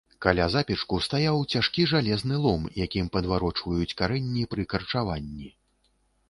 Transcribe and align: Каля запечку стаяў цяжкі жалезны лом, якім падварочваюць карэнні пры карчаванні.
Каля 0.25 0.45
запечку 0.51 0.95
стаяў 1.07 1.37
цяжкі 1.55 1.85
жалезны 1.91 2.39
лом, 2.45 2.63
якім 2.85 3.11
падварочваюць 3.17 3.95
карэнні 4.01 4.49
пры 4.55 4.67
карчаванні. 4.73 5.47